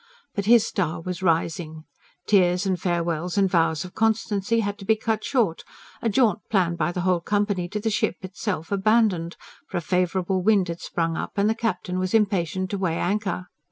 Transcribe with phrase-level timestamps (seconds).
[0.33, 1.83] But his star was rising:
[2.25, 5.63] tears and farewells and vows of constancy had to be cut short,
[6.01, 9.37] a jaunt planned by the whole company to the ship itself abandoned;
[9.67, 13.45] for a favourable wind had sprung up and the captain was impatient to weigh anchor.